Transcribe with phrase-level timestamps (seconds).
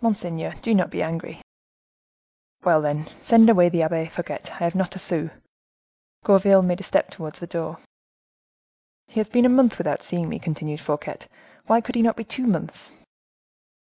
[0.00, 1.40] "Monseigneur, do not be angry."
[2.64, 5.30] "Well, then, send away the Abbe Fouquet; I have not a sou."
[6.24, 7.78] Gourville made a step towards the door.
[9.06, 11.18] "He has been a month without seeing me," continued Fouquet,
[11.66, 12.90] "why could he not be two months?"